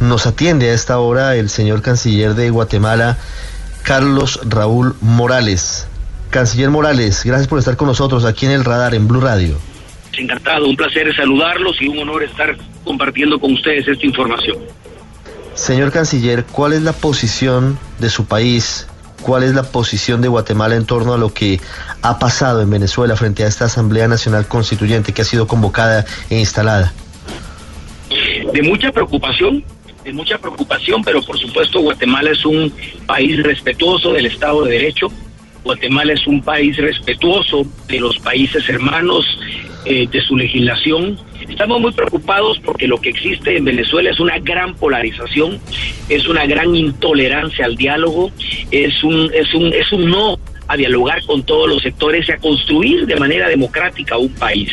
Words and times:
Nos 0.00 0.26
atiende 0.26 0.70
a 0.70 0.74
esta 0.74 0.98
hora 0.98 1.36
el 1.36 1.48
señor 1.48 1.80
canciller 1.80 2.34
de 2.34 2.50
Guatemala, 2.50 3.16
Carlos 3.82 4.40
Raúl 4.44 4.94
Morales. 5.00 5.88
Canciller 6.30 6.70
Morales, 6.70 7.24
gracias 7.24 7.48
por 7.48 7.58
estar 7.58 7.76
con 7.76 7.88
nosotros 7.88 8.24
aquí 8.24 8.46
en 8.46 8.52
el 8.52 8.64
radar, 8.64 8.94
en 8.94 9.08
Blue 9.08 9.20
Radio. 9.20 9.56
Encantado, 10.12 10.66
un 10.66 10.76
placer 10.76 11.14
saludarlos 11.14 11.80
y 11.80 11.88
un 11.88 11.98
honor 11.98 12.24
estar 12.24 12.56
compartiendo 12.84 13.38
con 13.38 13.52
ustedes 13.54 13.86
esta 13.88 14.06
información. 14.06 14.58
Señor 15.54 15.90
canciller, 15.90 16.44
¿cuál 16.44 16.74
es 16.74 16.82
la 16.82 16.92
posición 16.92 17.78
de 17.98 18.10
su 18.10 18.26
país? 18.26 18.86
¿Cuál 19.22 19.42
es 19.42 19.54
la 19.54 19.62
posición 19.62 20.20
de 20.20 20.28
Guatemala 20.28 20.76
en 20.76 20.84
torno 20.84 21.14
a 21.14 21.18
lo 21.18 21.32
que 21.32 21.58
ha 22.02 22.18
pasado 22.18 22.60
en 22.60 22.70
Venezuela 22.70 23.16
frente 23.16 23.44
a 23.44 23.46
esta 23.46 23.64
Asamblea 23.64 24.08
Nacional 24.08 24.46
Constituyente 24.46 25.12
que 25.12 25.22
ha 25.22 25.24
sido 25.24 25.46
convocada 25.46 26.04
e 26.28 26.38
instalada? 26.38 26.92
De 28.52 28.62
mucha 28.62 28.92
preocupación, 28.92 29.64
de 30.06 30.12
mucha 30.12 30.38
preocupación, 30.38 31.02
pero 31.02 31.20
por 31.20 31.36
supuesto 31.36 31.80
Guatemala 31.80 32.30
es 32.30 32.46
un 32.46 32.72
país 33.06 33.42
respetuoso 33.42 34.12
del 34.12 34.26
Estado 34.26 34.64
de 34.64 34.70
Derecho. 34.70 35.08
Guatemala 35.64 36.12
es 36.12 36.24
un 36.28 36.40
país 36.42 36.76
respetuoso 36.76 37.66
de 37.88 37.98
los 37.98 38.16
países 38.20 38.68
hermanos, 38.68 39.26
eh, 39.84 40.06
de 40.08 40.20
su 40.20 40.36
legislación. 40.36 41.18
Estamos 41.48 41.80
muy 41.80 41.90
preocupados 41.90 42.60
porque 42.60 42.86
lo 42.86 43.00
que 43.00 43.08
existe 43.08 43.56
en 43.56 43.64
Venezuela 43.64 44.10
es 44.10 44.20
una 44.20 44.38
gran 44.38 44.76
polarización, 44.76 45.58
es 46.08 46.28
una 46.28 46.46
gran 46.46 46.76
intolerancia 46.76 47.64
al 47.64 47.76
diálogo, 47.76 48.30
es 48.70 49.02
un, 49.02 49.28
es 49.34 49.52
un, 49.54 49.72
es 49.72 49.92
un 49.92 50.08
no 50.08 50.38
a 50.68 50.76
dialogar 50.76 51.24
con 51.24 51.42
todos 51.42 51.68
los 51.68 51.82
sectores 51.82 52.28
y 52.28 52.32
a 52.32 52.38
construir 52.38 53.06
de 53.06 53.16
manera 53.16 53.48
democrática 53.48 54.16
un 54.16 54.32
país. 54.34 54.70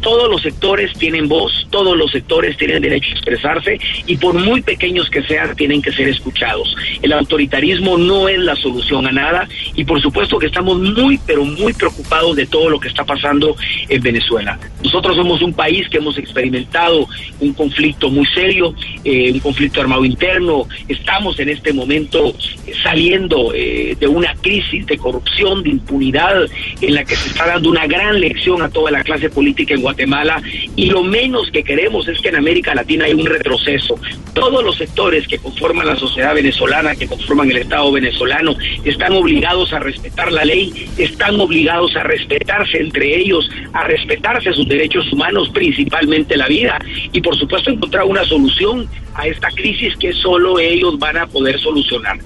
Todos 0.00 0.30
los 0.30 0.42
sectores 0.42 0.92
tienen 0.94 1.28
voz, 1.28 1.66
todos 1.70 1.96
los 1.96 2.10
sectores 2.10 2.56
tienen 2.56 2.82
derecho 2.82 3.08
a 3.10 3.12
expresarse 3.12 3.78
y 4.06 4.16
por 4.16 4.34
muy 4.34 4.62
pequeños 4.62 5.10
que 5.10 5.22
sean, 5.22 5.54
tienen 5.56 5.82
que 5.82 5.92
ser 5.92 6.08
escuchados. 6.08 6.74
El 7.02 7.12
autoritarismo 7.12 7.98
no 7.98 8.28
es 8.28 8.38
la 8.38 8.56
solución 8.56 9.06
a 9.06 9.12
nada 9.12 9.48
y 9.74 9.84
por 9.84 10.00
supuesto 10.00 10.38
que 10.38 10.46
estamos 10.46 10.78
muy, 10.78 11.18
pero 11.26 11.44
muy 11.44 11.72
preocupados 11.72 12.36
de 12.36 12.46
todo 12.46 12.70
lo 12.70 12.80
que 12.80 12.88
está 12.88 13.04
pasando 13.04 13.56
en 13.88 14.02
Venezuela. 14.02 14.58
Nosotros 14.82 15.16
somos 15.16 15.42
un 15.42 15.52
país 15.52 15.88
que 15.88 15.98
hemos 15.98 16.18
experimentado 16.18 17.06
un 17.40 17.52
conflicto 17.52 18.10
muy 18.10 18.26
serio, 18.26 18.74
eh, 19.04 19.32
un 19.32 19.40
conflicto 19.40 19.80
armado 19.80 20.04
interno, 20.04 20.66
estamos 20.88 21.38
en 21.40 21.48
este 21.48 21.72
momento 21.72 22.34
saliendo 22.82 23.52
eh, 23.54 23.96
de 23.98 24.06
una 24.06 24.34
crisis 24.34 24.86
de 24.86 24.96
corrupción 24.96 25.33
de 25.34 25.70
impunidad 25.70 26.46
en 26.80 26.94
la 26.94 27.04
que 27.04 27.16
se 27.16 27.28
está 27.28 27.46
dando 27.46 27.70
una 27.70 27.86
gran 27.86 28.20
lección 28.20 28.62
a 28.62 28.68
toda 28.68 28.90
la 28.92 29.02
clase 29.02 29.28
política 29.30 29.74
en 29.74 29.82
Guatemala 29.82 30.40
y 30.76 30.86
lo 30.86 31.02
menos 31.02 31.50
que 31.50 31.64
queremos 31.64 32.06
es 32.06 32.20
que 32.20 32.28
en 32.28 32.36
América 32.36 32.74
Latina 32.74 33.06
haya 33.06 33.16
un 33.16 33.26
retroceso. 33.26 33.98
Todos 34.32 34.64
los 34.64 34.76
sectores 34.76 35.26
que 35.26 35.38
conforman 35.38 35.86
la 35.86 35.96
sociedad 35.96 36.34
venezolana, 36.34 36.94
que 36.94 37.08
conforman 37.08 37.50
el 37.50 37.58
Estado 37.58 37.90
venezolano, 37.90 38.54
están 38.84 39.12
obligados 39.12 39.72
a 39.72 39.80
respetar 39.80 40.30
la 40.32 40.44
ley, 40.44 40.88
están 40.98 41.40
obligados 41.40 41.94
a 41.96 42.04
respetarse 42.04 42.78
entre 42.78 43.16
ellos, 43.16 43.48
a 43.72 43.84
respetarse 43.84 44.52
sus 44.52 44.68
derechos 44.68 45.12
humanos, 45.12 45.50
principalmente 45.52 46.36
la 46.36 46.46
vida, 46.46 46.78
y 47.12 47.20
por 47.20 47.36
supuesto 47.36 47.70
encontrar 47.70 48.04
una 48.04 48.24
solución 48.24 48.88
a 49.14 49.26
esta 49.26 49.48
crisis 49.48 49.96
que 49.96 50.12
solo 50.12 50.58
ellos 50.58 50.98
van 50.98 51.16
a 51.16 51.26
poder 51.26 51.58
solucionar. 51.60 52.18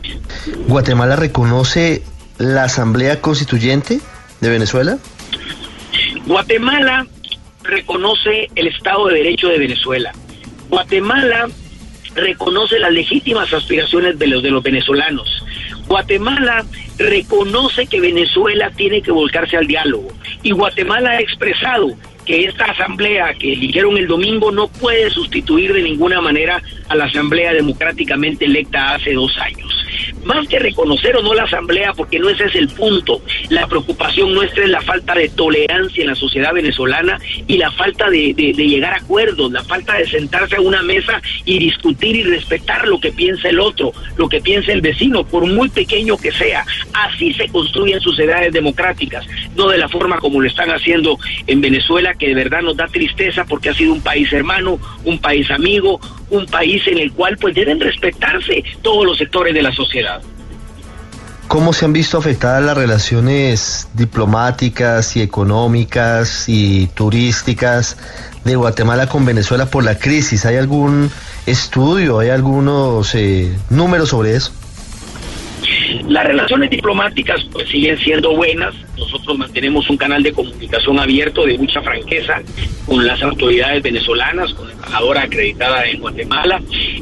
¿Guatemala 0.66 1.16
reconoce 1.16 2.02
la 2.38 2.64
Asamblea 2.64 3.20
Constituyente 3.20 4.00
de 4.40 4.48
Venezuela? 4.48 4.98
Guatemala 6.26 7.06
reconoce 7.62 8.48
el 8.54 8.68
Estado 8.68 9.08
de 9.08 9.14
Derecho 9.16 9.48
de 9.48 9.58
Venezuela. 9.58 10.12
Guatemala 10.68 11.48
reconoce 12.14 12.78
las 12.78 12.92
legítimas 12.92 13.52
aspiraciones 13.52 14.18
de 14.18 14.26
los, 14.26 14.42
de 14.42 14.50
los 14.50 14.62
venezolanos. 14.62 15.44
Guatemala 15.86 16.64
reconoce 16.98 17.86
que 17.86 18.00
Venezuela 18.00 18.70
tiene 18.76 19.02
que 19.02 19.10
volcarse 19.10 19.56
al 19.56 19.66
diálogo. 19.66 20.08
Y 20.42 20.52
Guatemala 20.52 21.10
ha 21.10 21.20
expresado 21.20 21.96
que 22.24 22.44
esta 22.44 22.66
asamblea 22.66 23.32
que 23.34 23.54
eligieron 23.54 23.96
el 23.96 24.06
domingo 24.06 24.52
no 24.52 24.68
puede 24.68 25.08
sustituir 25.10 25.72
de 25.72 25.82
ninguna 25.82 26.20
manera 26.20 26.62
a 26.88 26.94
la 26.94 27.06
asamblea 27.06 27.54
democráticamente 27.54 28.44
electa 28.44 28.94
hace 28.94 29.14
dos 29.14 29.36
años. 29.38 29.72
Más 30.24 30.46
que 30.48 30.58
reconocer 30.58 31.16
o 31.16 31.22
no 31.22 31.34
la 31.34 31.44
asamblea, 31.44 31.92
porque 31.92 32.18
no 32.18 32.28
ese 32.28 32.44
es 32.44 32.54
el 32.54 32.68
punto, 32.68 33.22
la 33.50 33.66
preocupación 33.66 34.32
nuestra 34.34 34.64
es 34.64 34.70
la 34.70 34.80
falta 34.80 35.14
de 35.14 35.28
tolerancia 35.28 36.02
en 36.02 36.08
la 36.08 36.14
sociedad 36.14 36.52
venezolana 36.52 37.18
y 37.46 37.56
la 37.56 37.70
falta 37.72 38.10
de, 38.10 38.34
llegar 38.34 38.94
a 38.94 38.96
acuerdos, 38.96 39.50
la 39.52 39.62
falta 39.64 39.94
de 39.94 40.06
sentarse 40.06 40.56
a 40.56 40.60
una 40.60 40.82
mesa 40.82 41.20
y 41.44 41.58
discutir 41.58 42.16
y 42.16 42.22
respetar 42.22 42.86
lo 42.86 43.00
que 43.00 43.12
piensa 43.12 43.48
el 43.48 43.60
otro, 43.60 43.92
lo 44.16 44.28
que 44.28 44.40
piensa 44.40 44.72
el 44.72 44.80
vecino, 44.80 45.24
por 45.24 45.46
muy 45.46 45.68
pequeño 45.68 46.16
que 46.16 46.32
sea. 46.32 46.64
Así 46.92 47.32
se 47.34 47.48
construyen 47.48 48.00
sociedades 48.00 48.52
democráticas, 48.52 49.26
no 49.56 49.68
de 49.68 49.78
la 49.78 49.88
forma 49.88 50.18
como 50.18 50.40
lo 50.40 50.48
están 50.48 50.70
haciendo 50.70 51.18
en 51.46 51.60
Venezuela, 51.60 52.14
que 52.14 52.28
de 52.28 52.34
verdad 52.34 52.62
nos 52.62 52.76
da 52.76 52.86
tristeza 52.86 53.44
porque 53.44 53.70
ha 53.70 53.74
sido 53.74 53.92
un 53.92 54.02
país 54.02 54.32
hermano, 54.32 54.78
un 55.04 55.18
país 55.18 55.50
amigo, 55.50 56.00
un 56.30 56.46
país 56.46 56.86
en 56.86 56.98
el 56.98 57.12
cual 57.12 57.36
pues 57.38 57.54
deben 57.54 57.80
respetarse 57.80 58.62
todos 58.82 59.04
los 59.04 59.18
sectores 59.18 59.54
de 59.54 59.62
la 59.62 59.72
sociedad. 59.72 59.77
¿Cómo 61.48 61.72
se 61.72 61.86
han 61.86 61.94
visto 61.94 62.18
afectadas 62.18 62.62
las 62.62 62.76
relaciones 62.76 63.88
diplomáticas 63.94 65.16
y 65.16 65.22
económicas 65.22 66.44
y 66.46 66.88
turísticas 66.88 67.96
de 68.44 68.54
Guatemala 68.54 69.08
con 69.08 69.24
Venezuela 69.24 69.64
por 69.64 69.82
la 69.82 69.98
crisis? 69.98 70.44
¿Hay 70.44 70.56
algún 70.56 71.10
estudio, 71.46 72.18
hay 72.18 72.28
algunos 72.28 73.14
eh, 73.14 73.56
números 73.70 74.10
sobre 74.10 74.36
eso? 74.36 74.52
Las 76.06 76.26
relaciones 76.26 76.70
diplomáticas 76.70 77.42
pues 77.50 77.68
siguen 77.68 77.98
siendo 77.98 78.36
buenas. 78.36 78.74
Nosotros 78.98 79.38
mantenemos 79.38 79.88
un 79.88 79.96
canal 79.96 80.22
de 80.22 80.32
comunicación 80.32 80.98
abierto 80.98 81.46
de 81.46 81.56
mucha 81.56 81.80
franqueza 81.80 82.42
con 82.86 83.06
las 83.06 83.22
autoridades 83.22 83.82
venezolanas, 83.82 84.52
con 84.52 84.68
la 84.68 84.74
embajadora 84.74 85.22
acreditada 85.22 85.84
en 85.86 86.00
Guatemala, 86.00 86.60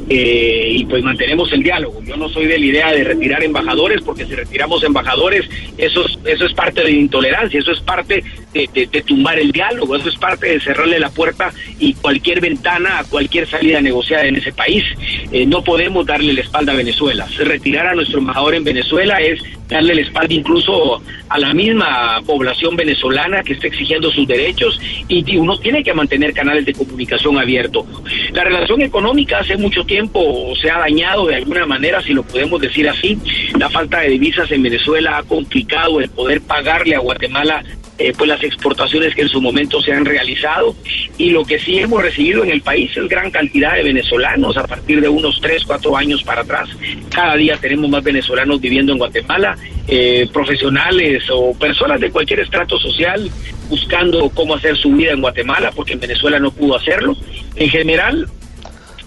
eh, 0.09 0.69
y 0.71 0.85
pues 0.85 1.03
mantenemos 1.03 1.51
el 1.51 1.63
diálogo. 1.63 2.01
Yo 2.03 2.15
no 2.15 2.29
soy 2.29 2.45
de 2.47 2.57
la 2.57 2.65
idea 2.65 2.91
de 2.91 3.03
retirar 3.03 3.43
embajadores, 3.43 4.01
porque 4.01 4.25
si 4.25 4.35
retiramos 4.35 4.83
embajadores, 4.83 5.49
eso 5.77 6.05
es, 6.05 6.17
eso 6.25 6.45
es 6.45 6.53
parte 6.53 6.81
de 6.81 6.91
intolerancia, 6.91 7.59
eso 7.59 7.71
es 7.71 7.79
parte 7.81 8.23
de, 8.57 8.87
tumbar 9.03 9.39
el 9.39 9.51
diálogo, 9.51 9.95
eso 9.95 10.09
es 10.09 10.15
parte 10.15 10.47
de 10.47 10.59
cerrarle 10.59 10.99
la 10.99 11.09
puerta 11.09 11.51
y 11.79 11.93
cualquier 11.93 12.41
ventana 12.41 12.99
a 12.99 13.03
cualquier 13.03 13.47
salida 13.47 13.79
negociada 13.81 14.25
en 14.25 14.37
ese 14.37 14.51
país. 14.51 14.83
Eh, 15.31 15.45
no 15.45 15.63
podemos 15.63 16.05
darle 16.05 16.33
la 16.33 16.41
espalda 16.41 16.73
a 16.73 16.75
Venezuela. 16.75 17.27
Retirar 17.37 17.87
a 17.87 17.95
nuestro 17.95 18.19
embajador 18.19 18.55
en 18.55 18.63
Venezuela 18.63 19.19
es 19.21 19.41
darle 19.67 19.95
la 19.95 20.01
espalda 20.01 20.33
incluso 20.33 21.01
a 21.29 21.37
la 21.37 21.53
misma 21.53 22.21
población 22.25 22.75
venezolana 22.75 23.43
que 23.43 23.53
está 23.53 23.67
exigiendo 23.67 24.11
sus 24.11 24.27
derechos 24.27 24.79
y 25.07 25.37
uno 25.37 25.57
tiene 25.57 25.83
que 25.83 25.93
mantener 25.93 26.33
canales 26.33 26.65
de 26.65 26.73
comunicación 26.73 27.37
abiertos. 27.37 27.85
La 28.33 28.43
relación 28.43 28.81
económica 28.81 29.39
hace 29.39 29.57
mucho 29.57 29.83
tiempo 29.83 30.53
se 30.61 30.69
ha 30.69 30.79
dañado 30.79 31.27
de 31.27 31.35
alguna 31.35 31.65
manera, 31.65 32.01
si 32.01 32.13
lo 32.13 32.23
podemos 32.23 32.61
decir 32.61 32.87
así. 32.89 33.17
La 33.57 33.69
falta 33.69 33.99
de 33.99 34.09
divisas 34.09 34.51
en 34.51 34.63
Venezuela 34.63 35.17
ha 35.17 35.23
complicado 35.23 35.99
el 35.99 36.09
poder 36.09 36.41
pagarle 36.41 36.95
a 36.95 36.99
Guatemala 36.99 37.63
eh, 37.99 38.13
pues 38.15 38.27
las 38.27 38.43
exportaciones 38.43 39.15
que 39.15 39.23
en 39.23 39.29
su 39.29 39.41
momento 39.41 39.81
se 39.81 39.91
han 39.91 40.05
realizado 40.05 40.75
y 41.17 41.31
lo 41.31 41.43
que 41.43 41.59
sí 41.59 41.79
hemos 41.79 42.01
recibido 42.01 42.43
en 42.43 42.51
el 42.51 42.61
país 42.61 42.95
es 42.95 43.07
gran 43.07 43.31
cantidad 43.31 43.73
de 43.73 43.83
venezolanos 43.83 44.55
a 44.55 44.67
partir 44.67 45.01
de 45.01 45.09
unos 45.09 45.41
3, 45.41 45.63
4 45.65 45.97
años 45.97 46.23
para 46.23 46.41
atrás. 46.41 46.69
Cada 47.13 47.35
día 47.35 47.57
tenemos 47.57 47.89
más 47.89 48.03
venezolanos 48.03 48.61
viviendo 48.61 48.91
en 48.91 48.99
Guatemala, 48.99 49.57
eh, 49.87 50.27
profesionales 50.31 51.23
o 51.31 51.57
personas 51.57 51.99
de 51.99 52.11
cualquier 52.11 52.41
estrato 52.41 52.77
social 52.77 53.31
buscando 53.67 54.29
cómo 54.29 54.55
hacer 54.55 54.77
su 54.77 54.91
vida 54.91 55.13
en 55.13 55.21
Guatemala 55.21 55.71
porque 55.75 55.93
en 55.93 55.99
Venezuela 55.99 56.39
no 56.39 56.51
pudo 56.51 56.77
hacerlo. 56.77 57.17
En 57.55 57.69
general, 57.69 58.27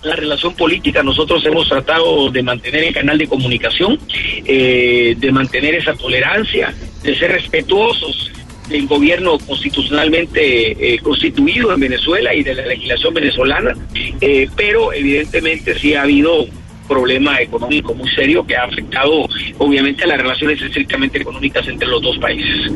la 0.03 0.17
relación 0.17 0.55
política 0.55 1.03
nosotros 1.03 1.45
hemos 1.47 1.69
tratado 1.69 2.31
de 2.31 2.43
mantener 2.43 2.85
el 2.85 2.95
canal 2.95 3.19
de 3.19 3.29
comunicación, 3.29 3.99
eh, 4.45 5.15
de 5.17 5.33
mantener 5.33 5.75
esa 5.77 5.95
tolerancia, 5.95 6.75
de 7.03 7.17
ser 7.17 7.33
respetuosos 7.33 8.31
del 8.71 8.87
gobierno 8.87 9.39
constitucionalmente 9.39 10.95
eh, 10.95 10.99
constituido 11.01 11.73
en 11.73 11.81
Venezuela 11.81 12.35
y 12.35 12.43
de 12.43 12.55
la 12.55 12.67
legislación 12.67 13.13
venezolana, 13.13 13.75
eh, 14.21 14.49
pero 14.57 14.93
evidentemente 14.93 15.79
sí 15.79 15.95
ha 15.95 16.03
habido 16.03 16.47
problema 16.89 17.41
económico 17.41 17.95
muy 17.95 18.11
serio 18.11 18.45
que 18.45 18.57
ha 18.57 18.65
afectado 18.65 19.29
obviamente 19.59 20.05
a 20.05 20.09
las 20.09 20.19
relaciones 20.19 20.61
estrictamente 20.61 21.19
económicas 21.19 21.67
entre 21.69 21.87
los 21.87 22.03
dos 22.03 22.19
países. 22.19 22.73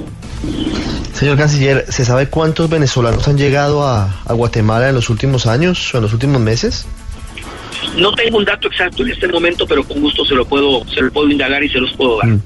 Señor 1.12 1.36
canciller, 1.36 1.84
¿se 1.88 2.04
sabe 2.04 2.28
cuántos 2.28 2.68
venezolanos 2.68 3.26
han 3.26 3.38
llegado 3.38 3.84
a, 3.84 4.22
a 4.24 4.32
Guatemala 4.32 4.88
en 4.88 4.94
los 4.94 5.10
últimos 5.10 5.46
años 5.46 5.94
o 5.94 5.98
en 5.98 6.02
los 6.02 6.12
últimos 6.12 6.40
meses? 6.40 6.86
No 7.96 8.12
tengo 8.12 8.38
un 8.38 8.44
dato 8.44 8.68
exacto 8.68 9.02
en 9.02 9.10
este 9.10 9.28
momento, 9.28 9.66
pero 9.66 9.84
con 9.84 10.00
gusto 10.00 10.24
se 10.24 10.34
lo 10.34 10.44
puedo, 10.44 10.84
se 10.92 11.00
lo 11.00 11.12
puedo 11.12 11.30
indagar 11.30 11.62
y 11.62 11.68
se 11.68 11.78
los 11.78 11.92
puedo 11.92 12.18
dar. 12.18 12.28
Mm. 12.28 12.42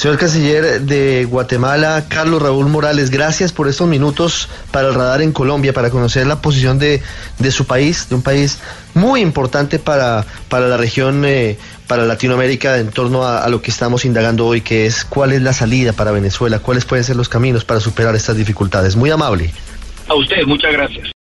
Señor 0.00 0.16
canciller 0.16 0.80
de 0.80 1.26
Guatemala, 1.26 2.06
Carlos 2.08 2.40
Raúl 2.40 2.70
Morales, 2.70 3.10
gracias 3.10 3.52
por 3.52 3.68
estos 3.68 3.86
minutos 3.86 4.48
para 4.70 4.88
el 4.88 4.94
radar 4.94 5.20
en 5.20 5.30
Colombia, 5.30 5.74
para 5.74 5.90
conocer 5.90 6.26
la 6.26 6.40
posición 6.40 6.78
de, 6.78 7.02
de 7.38 7.50
su 7.50 7.66
país, 7.66 8.08
de 8.08 8.14
un 8.14 8.22
país 8.22 8.60
muy 8.94 9.20
importante 9.20 9.78
para, 9.78 10.24
para 10.48 10.68
la 10.68 10.78
región, 10.78 11.26
eh, 11.26 11.58
para 11.86 12.06
Latinoamérica, 12.06 12.78
en 12.78 12.88
torno 12.88 13.24
a, 13.24 13.44
a 13.44 13.50
lo 13.50 13.60
que 13.60 13.70
estamos 13.70 14.06
indagando 14.06 14.46
hoy, 14.46 14.62
que 14.62 14.86
es 14.86 15.04
cuál 15.04 15.32
es 15.32 15.42
la 15.42 15.52
salida 15.52 15.92
para 15.92 16.12
Venezuela, 16.12 16.60
cuáles 16.60 16.86
pueden 16.86 17.04
ser 17.04 17.16
los 17.16 17.28
caminos 17.28 17.66
para 17.66 17.78
superar 17.78 18.16
estas 18.16 18.38
dificultades. 18.38 18.96
Muy 18.96 19.10
amable. 19.10 19.52
A 20.08 20.14
ustedes, 20.14 20.46
muchas 20.46 20.72
gracias. 20.72 21.08